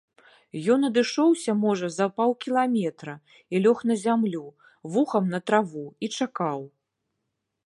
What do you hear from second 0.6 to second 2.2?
Ён адышоўся можа за